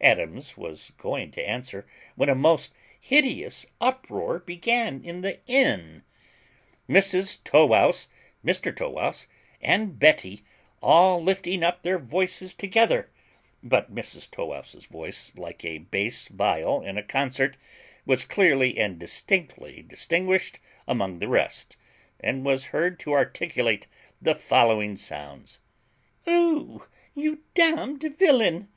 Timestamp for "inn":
5.48-6.04